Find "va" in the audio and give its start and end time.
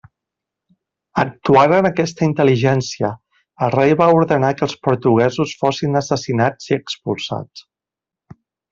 4.01-4.09